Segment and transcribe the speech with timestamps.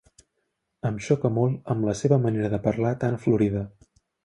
[0.89, 3.65] Em xoca molt amb la seva manera de parlar tan florida.